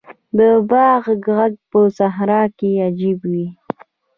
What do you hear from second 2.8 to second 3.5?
عجیب وي.